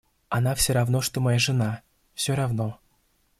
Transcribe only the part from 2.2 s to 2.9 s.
равно.